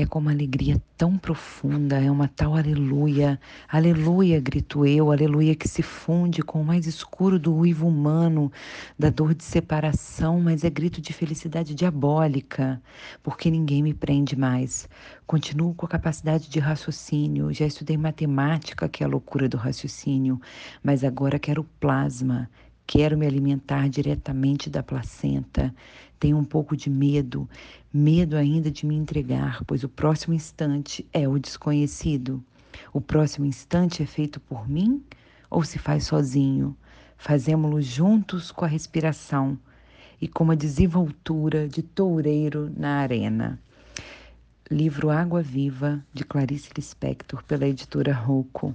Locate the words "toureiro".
41.82-42.72